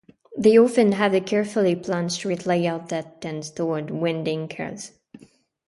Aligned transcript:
They 0.35 0.57
often 0.57 0.93
have 0.93 1.13
a 1.13 1.21
carefully 1.21 1.75
planned 1.75 2.11
street 2.11 2.47
layout 2.47 2.89
that 2.89 3.21
tends 3.21 3.51
toward 3.51 3.91
winding 3.91 4.47
curves. 4.47 4.93